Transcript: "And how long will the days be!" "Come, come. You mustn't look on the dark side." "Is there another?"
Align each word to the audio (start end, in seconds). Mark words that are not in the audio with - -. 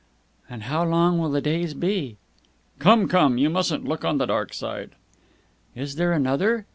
"And 0.49 0.63
how 0.63 0.83
long 0.83 1.19
will 1.19 1.29
the 1.29 1.41
days 1.41 1.75
be!" 1.75 2.17
"Come, 2.79 3.07
come. 3.07 3.37
You 3.37 3.51
mustn't 3.51 3.85
look 3.85 4.03
on 4.03 4.17
the 4.17 4.25
dark 4.25 4.51
side." 4.51 4.93
"Is 5.75 5.93
there 5.95 6.11
another?" 6.11 6.65